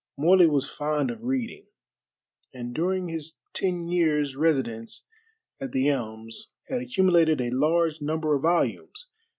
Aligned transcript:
Morley 0.17 0.47
was 0.47 0.67
fond 0.67 1.11
of 1.11 1.23
reading, 1.23 1.67
and 2.51 2.73
during 2.73 3.07
his 3.09 3.37
ten 3.53 3.87
years' 3.87 4.35
residence 4.35 5.05
at 5.59 5.73
The 5.73 5.89
Elms 5.89 6.55
had 6.69 6.81
accumulated 6.81 7.39
a 7.39 7.51
large 7.51 8.01
number 8.01 8.33
of 8.33 8.41
volumes. 8.41 9.09